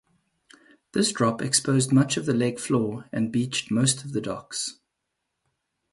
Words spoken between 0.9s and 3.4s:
This drop exposed much of the lake floor and